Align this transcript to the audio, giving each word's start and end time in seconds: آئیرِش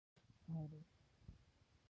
آئیرِش 0.55 0.89